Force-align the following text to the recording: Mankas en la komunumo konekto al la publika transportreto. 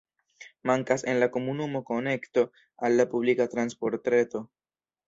Mankas 0.69 1.03
en 1.13 1.19
la 1.25 1.27
komunumo 1.35 1.83
konekto 1.91 2.47
al 2.89 2.99
la 3.03 3.09
publika 3.13 3.51
transportreto. 3.57 4.47